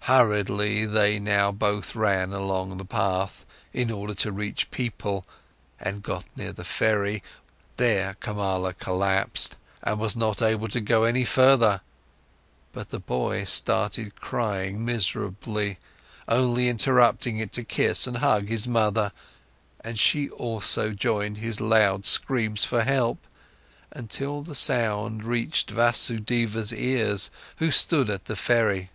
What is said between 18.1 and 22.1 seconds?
hug his mother, and she also joined his loud